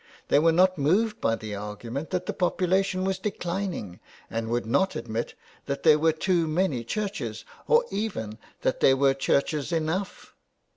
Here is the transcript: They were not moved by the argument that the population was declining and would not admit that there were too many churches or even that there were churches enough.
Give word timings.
They 0.29 0.39
were 0.39 0.51
not 0.51 0.79
moved 0.79 1.21
by 1.21 1.35
the 1.35 1.53
argument 1.53 2.09
that 2.09 2.25
the 2.25 2.33
population 2.33 3.03
was 3.05 3.19
declining 3.19 3.99
and 4.31 4.47
would 4.49 4.65
not 4.65 4.95
admit 4.95 5.35
that 5.67 5.83
there 5.83 5.99
were 5.99 6.11
too 6.11 6.47
many 6.47 6.83
churches 6.83 7.45
or 7.67 7.85
even 7.91 8.39
that 8.63 8.79
there 8.79 8.97
were 8.97 9.13
churches 9.13 9.71
enough. 9.71 10.33